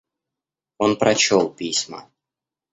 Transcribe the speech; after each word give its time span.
Он 0.79 0.97
прочел 0.97 1.51
письма. 1.53 2.09